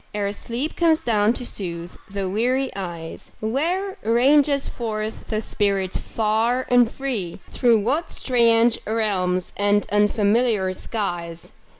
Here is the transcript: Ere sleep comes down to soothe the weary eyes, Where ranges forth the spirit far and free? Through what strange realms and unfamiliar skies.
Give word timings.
Ere 0.15 0.33
sleep 0.33 0.75
comes 0.75 0.97
down 0.99 1.31
to 1.31 1.45
soothe 1.45 1.95
the 2.09 2.27
weary 2.27 2.71
eyes, 2.75 3.29
Where 3.39 3.97
ranges 4.01 4.67
forth 4.67 5.27
the 5.27 5.41
spirit 5.41 5.93
far 5.93 6.65
and 6.69 6.89
free? 6.91 7.39
Through 7.51 7.81
what 7.81 8.09
strange 8.09 8.79
realms 8.87 9.53
and 9.57 9.85
unfamiliar 9.91 10.73
skies. 10.73 11.51